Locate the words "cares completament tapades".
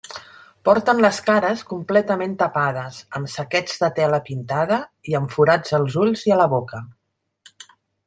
1.27-2.99